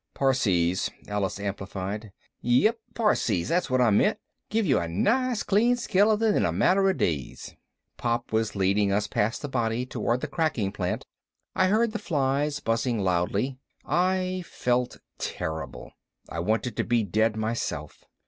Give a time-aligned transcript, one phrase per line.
[0.15, 2.11] "Parsees," Alice amplified.
[2.41, 4.17] "Yep, Parsees, that's what I meant.
[4.49, 7.53] Give you a nice clean skeleton in a matter of days."
[7.97, 11.05] Pop was leading us past the body toward the cracking plant.
[11.55, 13.59] I heard the flies buzzing loudly.
[13.85, 15.91] I felt terrible.
[16.27, 18.03] I wanted to be dead myself.